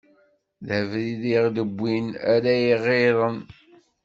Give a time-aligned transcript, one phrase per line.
[0.65, 2.53] D abrid i ɣ-d-iwwin ara
[2.83, 3.39] ɣ-irren.